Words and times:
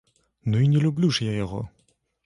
Ну 0.53 0.59
і 0.61 0.67
не 0.71 0.79
люблю 0.85 1.11
ж 1.19 1.25
я 1.31 1.37
яго! 1.45 1.65